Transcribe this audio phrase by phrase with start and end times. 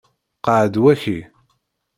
[0.45, 1.17] Qɛed waki.